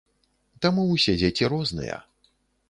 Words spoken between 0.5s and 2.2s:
Таму ўсе дзеці розныя.